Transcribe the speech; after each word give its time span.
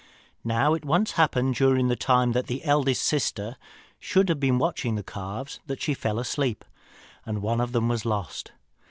Now 0.43 0.73
it 0.73 0.83
once 0.83 1.11
happened, 1.11 1.53
during 1.53 1.87
the 1.87 1.95
time 1.95 2.31
that 2.31 2.47
the 2.47 2.63
eldest 2.63 3.03
sister 3.03 3.55
should 3.99 4.29
have 4.29 4.39
been 4.39 4.57
watching 4.57 4.95
the 4.95 5.03
calves, 5.03 5.59
that 5.67 5.79
she 5.79 5.93
fell 5.93 6.17
asleep, 6.17 6.65
and 7.23 7.43
one 7.43 7.61
of 7.61 7.71
them 7.71 7.87
was 7.87 8.03
lost. 8.03 8.51